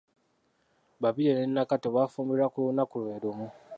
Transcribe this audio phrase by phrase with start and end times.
[1.01, 3.47] Babirye ne Nakato baafumbirwa ku lunaku lwe lumu.